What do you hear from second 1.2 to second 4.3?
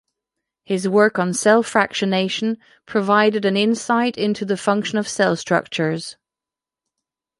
cell fractionation provided an insight